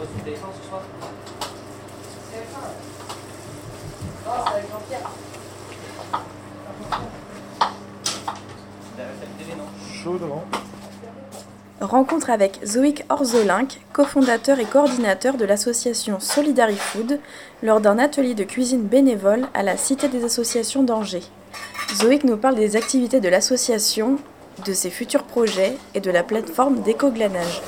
[0.00, 0.82] pose ton téléphone ce soir
[4.24, 5.10] Non, c'est avec Jean-Pierre.
[8.96, 10.44] Derrière ta télé, non Chaud devant.
[11.82, 17.20] Rencontre avec Zoïc Orzolinck, cofondateur et coordinateur de l'association Solidarifood,
[17.62, 21.24] lors d'un atelier de cuisine bénévole à la Cité des associations d'Angers.
[21.94, 24.18] Zoïc nous parle des activités de l'association,
[24.64, 27.62] de ses futurs projets et de la plateforme d'éco-glanage.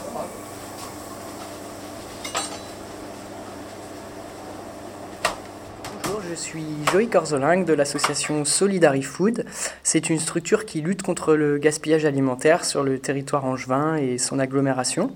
[6.33, 9.45] Je suis Joey Corzolingue de l'association Solidarifood.
[9.83, 14.39] C'est une structure qui lutte contre le gaspillage alimentaire sur le territoire angevin et son
[14.39, 15.11] agglomération.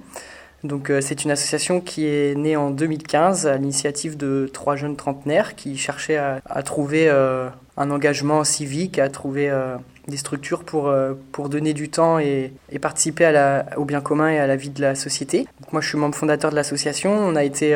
[0.63, 4.97] Donc, euh, c'est une association qui est née en 2015 à l'initiative de trois jeunes
[4.97, 9.77] trentenaires qui cherchaient à, trouver euh, un engagement civique, à trouver euh,
[10.09, 10.95] des structures pour,
[11.33, 13.33] pour donner du temps et, participer
[13.79, 15.47] au bien commun et à la vie de la société.
[15.73, 17.11] Moi, je suis membre fondateur de l'association.
[17.11, 17.75] On a été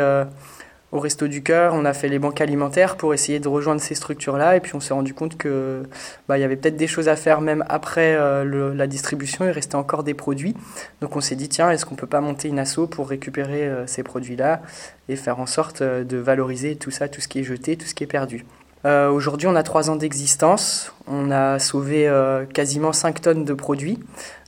[0.93, 3.95] au Resto du Cœur, on a fait les banques alimentaires pour essayer de rejoindre ces
[3.95, 4.57] structures-là.
[4.57, 5.85] Et puis on s'est rendu compte que
[6.29, 9.45] bah, il y avait peut-être des choses à faire même après euh, la distribution.
[9.45, 10.57] Il restait encore des produits.
[11.01, 13.87] Donc on s'est dit tiens, est-ce qu'on peut pas monter une asso pour récupérer euh,
[13.87, 14.63] ces produits-là
[15.09, 17.87] et faire en sorte euh, de valoriser tout ça, tout ce qui est jeté, tout
[17.87, 18.45] ce qui est perdu?
[18.83, 20.95] Aujourd'hui, on a trois ans d'existence.
[21.13, 23.99] On a sauvé euh, quasiment 5 tonnes de produits.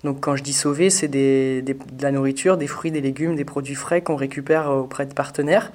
[0.04, 1.64] Donc, quand je dis sauver, c'est de
[2.00, 5.72] la nourriture, des fruits, des légumes, des produits frais qu'on récupère euh, auprès de partenaires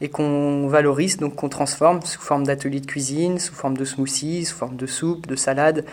[0.00, 4.46] et qu'on valorise, donc qu'on transforme sous forme d'ateliers de cuisine, sous forme de smoothies,
[4.46, 5.84] sous forme de soupe, de salade.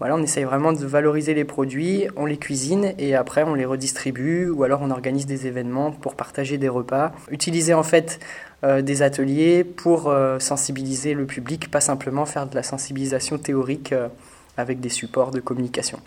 [0.00, 3.64] Voilà, on essaye vraiment de valoriser les produits, on les cuisine et après on les
[3.64, 7.12] redistribue ou alors on organise des événements pour partager des repas.
[7.30, 8.20] Utiliser en fait
[8.64, 13.93] euh, des ateliers pour sensibiliser le public, pas simplement faire de la sensibilisation théorique
[14.56, 15.98] avec des supports de communication.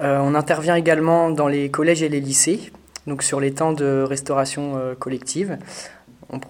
[0.00, 2.72] Euh, on intervient également dans les collèges et les lycées,
[3.06, 5.58] donc sur les temps de restauration euh, collective.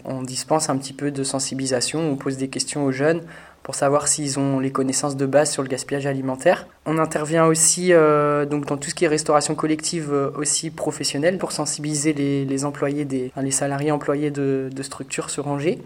[0.04, 3.22] On, dispense un petit peu de sensibilisation, on pose des questions aux jeunes
[3.62, 6.66] pour savoir s'ils ont les connaissances de base sur le gaspillage alimentaire.
[6.84, 11.38] On intervient aussi euh, donc dans tout ce qui est restauration collective euh, aussi professionnelle
[11.38, 15.78] pour sensibiliser les, employés des, les salariés employés de, de structures sur Angers.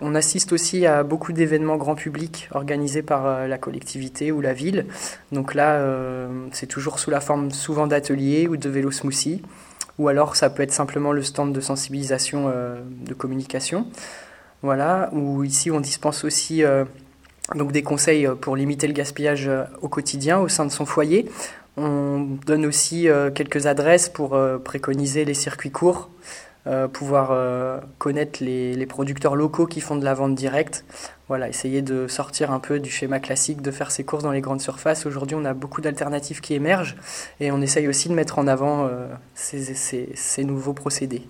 [0.00, 4.52] On assiste aussi à beaucoup d'événements grand public organisés par euh, la collectivité ou la
[4.52, 4.86] ville.
[5.32, 9.42] Donc là, euh, c'est toujours sous la forme souvent d'ateliers ou de vélo smoothie.
[9.98, 13.86] Ou alors ça peut être simplement le stand de sensibilisation euh, de communication.
[14.62, 16.64] Voilà, ou ici on dispense aussi
[17.54, 19.50] donc des conseils pour limiter le gaspillage
[19.82, 21.30] au quotidien au sein de son foyer.
[21.76, 26.08] On donne aussi quelques adresses pour préconiser les circuits courts,
[26.66, 30.84] euh, pouvoir euh, connaître les, producteurs locaux qui font de la vente directe.
[31.28, 34.40] Voilà, essayer de sortir un peu du schéma classique de faire ses courses dans les
[34.40, 35.06] grandes surfaces.
[35.06, 36.96] Aujourd'hui, on a beaucoup d'alternatives qui émergent
[37.38, 41.22] et on essaye aussi de mettre en avant euh, ces, ces- nouveaux procédés.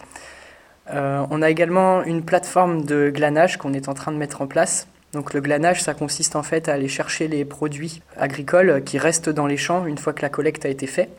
[0.88, 4.86] On a également une plateforme de glanage qu'on est en train de mettre en place.
[5.12, 9.30] Donc le glanage, ça consiste en fait à aller chercher les produits agricoles qui restent
[9.30, 11.10] dans les champs une fois que la collecte a été faite.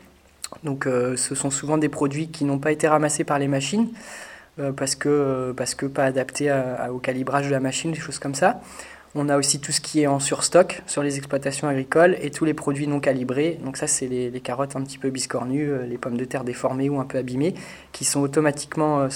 [0.64, 3.88] Donc euh, ce sont souvent des produits qui n'ont pas été ramassés par les machines
[4.58, 6.52] euh, parce, que, euh, parce que pas adaptés
[6.90, 8.60] au calibrage de la machine, des choses comme ça.
[9.14, 12.44] On a aussi tout ce qui est en surstock sur les exploitations agricoles et tous
[12.44, 13.58] les produits non calibrés.
[13.64, 17.00] Donc ça, c'est les, carottes un petit peu biscornues, les pommes de terre déformées ou
[17.00, 17.54] un peu abîmées,
[17.92, 19.08] qui sont automatiquement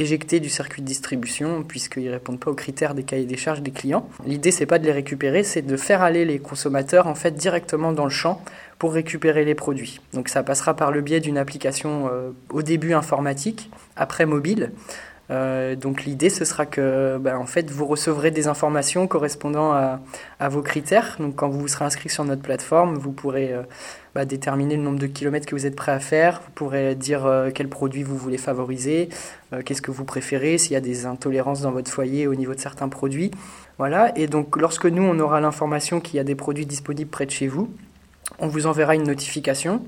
[0.00, 3.62] éjectés du circuit de distribution puisqu'ils ne répondent pas aux critères des cahiers des charges
[3.62, 4.08] des clients.
[4.24, 7.92] L'idée, c'est pas de les récupérer, c'est de faire aller les consommateurs en fait directement
[7.92, 8.42] dans le champ
[8.78, 10.00] pour récupérer les produits.
[10.14, 14.70] Donc ça passera par le biais d'une application euh, au début informatique, après mobile.
[15.30, 20.48] Euh, donc l'idée, ce sera que ben, en fait, vous recevrez des informations correspondant à,
[20.48, 21.16] vos critères.
[21.20, 23.62] Donc quand vous serez inscrit sur notre plateforme, vous pourrez euh,
[24.14, 26.40] bah, déterminer le nombre de kilomètres que vous êtes prêt à faire.
[26.44, 29.10] Vous pourrez dire euh, quel produit vous voulez favoriser,
[29.52, 32.52] euh, qu'est-ce que vous préférez, s'il y a des intolérances dans votre foyer au niveau
[32.52, 33.30] de certains produits.
[33.76, 34.10] Voilà.
[34.18, 37.30] Et donc lorsque nous, on aura l'information qu'il y a des produits disponibles près de
[37.30, 37.70] chez vous,
[38.40, 39.82] on vous enverra une notification.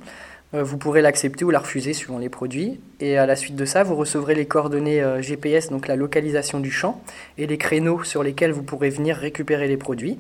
[0.55, 2.81] Euh, Vous pourrez l'accepter ou la refuser suivant les produits.
[3.01, 6.61] Et à la suite de ça, vous recevrez les coordonnées euh, GPS, donc la localisation
[6.61, 7.03] du champ,
[7.39, 10.19] et les créneaux sur lesquels vous pourrez venir récupérer les produits.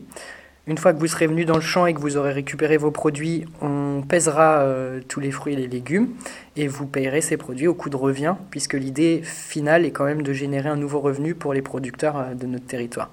[0.67, 2.93] Une fois que vous serez venu dans le champ et que vous aurez récupéré vos
[2.93, 6.11] produits, on pèsera euh, tous les fruits et les légumes
[6.55, 10.23] et vous payerez ces produits au coût de revient, puisque l'idée finale est quand même
[10.23, 13.11] de générer un nouveau revenu pour les producteurs de notre territoire.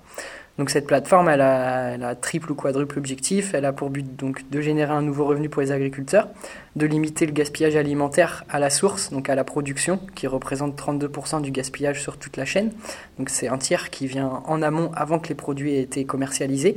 [0.57, 3.53] Donc cette plateforme, a, elle triple ou quadruple objectif.
[3.53, 6.29] Elle a pour but donc de générer un nouveau revenu pour les agriculteurs,
[6.75, 11.41] de limiter le gaspillage alimentaire à la source, donc à la production, qui représente 32%
[11.41, 12.71] du gaspillage sur toute la chaîne.
[13.19, 16.75] Donc c'est un tiers qui vient en amont avant que les produits aient été commercialisés.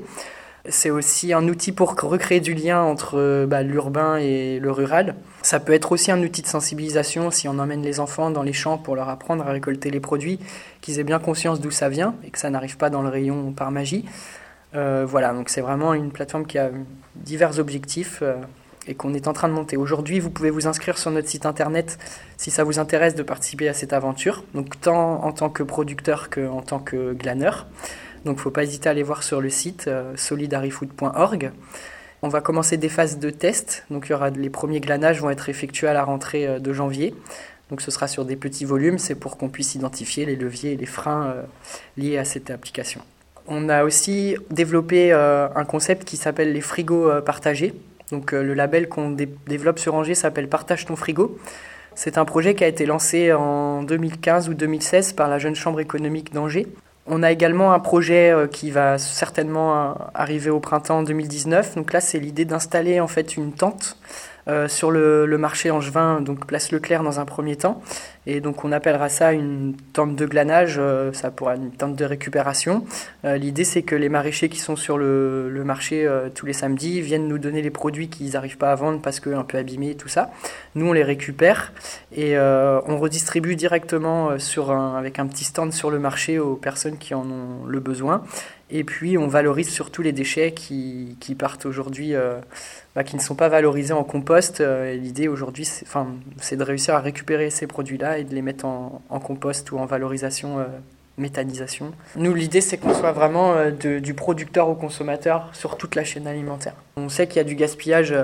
[0.69, 5.15] C'est aussi un outil pour recréer du lien entre bah, l'urbain et le rural.
[5.43, 8.53] Ça peut être aussi un outil de sensibilisation si on emmène les enfants dans les
[8.53, 10.39] champs pour leur apprendre à récolter les produits,
[10.83, 13.53] qu'ils aient bien conscience d'où ça vient et que ça n'arrive pas dans le rayon
[13.53, 14.05] par magie.
[14.75, 16.71] Euh, voilà, donc c'est vraiment une plateforme qui a
[17.17, 18.37] divers objectifs euh,
[18.87, 19.77] et qu'on est en train de monter.
[19.77, 21.99] Aujourd'hui, vous pouvez vous inscrire sur notre site internet
[22.37, 26.31] si ça vous intéresse de participer à cette aventure, donc tant en tant que producteur
[26.31, 27.67] qu'en tant que glaneur.
[28.25, 31.53] Donc il ne faut pas hésiter à aller voir sur le site euh, solidarifood.org.
[32.23, 33.85] On va commencer des phases de test.
[33.91, 37.15] Donc il les premiers glanages vont être effectués à la rentrée euh, de janvier.
[37.71, 40.77] Donc ce sera sur des petits volumes, c'est pour qu'on puisse identifier les leviers et
[40.77, 41.43] les freins euh,
[41.97, 43.01] liés à cette application.
[43.47, 47.75] On a aussi développé un concept qui s'appelle les frigos partagés.
[48.13, 51.37] Donc le label qu'on développe sur Angers s'appelle Partage ton frigo.
[51.97, 55.81] C'est un projet qui a été lancé en 2015 ou 2016 par la Jeune Chambre
[55.81, 56.69] économique d'Angers.
[57.07, 61.75] On a également un projet euh, qui va certainement euh, arriver au printemps 2019.
[61.75, 63.97] Donc là, c'est l'idée d'installer en fait une tente
[64.49, 67.83] euh, sur le, marché angevin, donc place Leclerc dans un premier temps.
[68.27, 72.05] Et donc on appellera ça une tente de glanage, euh, ça pourra une tente de
[72.05, 72.85] récupération.
[73.25, 77.29] Euh, l'idée c'est que les maraîchers qui sont sur le, marché tous les samedis viennent
[77.29, 80.09] nous donner les produits qu'ils n'arrivent pas à vendre parce qu'un peu abîmés et tout
[80.09, 80.31] ça.
[80.75, 81.73] Nous on les récupère
[82.17, 87.15] et on redistribue directement sur avec un petit stand sur le marché aux personnes qui
[87.15, 88.25] en ont le besoin.
[88.71, 92.39] Et puis on valorise surtout les déchets qui, qui partent aujourd'hui, euh,
[92.95, 94.61] bah, qui ne sont pas valorisés en compost.
[94.61, 95.69] Euh, l'idée aujourd'hui,
[96.41, 99.79] c'est de réussir à récupérer ces produits-là et de les mettre en, en compost ou
[99.79, 100.65] en valorisation, euh,
[101.19, 101.93] méthanisation.
[102.17, 106.75] Nous, l'idée, c'est qu'on soit vraiment du producteur au consommateur sur toute la chaîne alimentaire.
[106.97, 108.15] On sait qu'il y a du gaspillage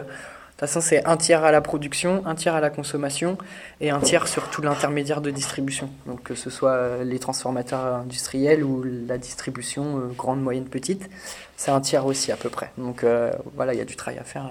[0.57, 3.37] de toute façon, c'est un tiers à la production, un tiers à la consommation
[3.83, 5.91] et un tiers sur tout l'intermédiaire de distribution.
[6.07, 11.11] Donc que ce soit euh, les transformateurs industriels ou la distribution euh, grande, moyenne, petite,
[11.59, 12.71] c'est un tiers aussi à peu près.
[12.79, 14.49] Donc euh, voilà, il y a du travail à faire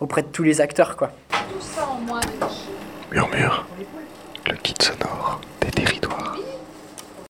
[0.00, 0.96] auprès de tous les acteurs.
[0.96, 1.12] quoi.
[3.12, 3.64] Murmure,
[4.50, 6.36] le kit sonore des territoires.